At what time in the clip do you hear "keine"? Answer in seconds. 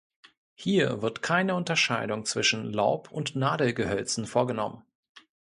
1.21-1.53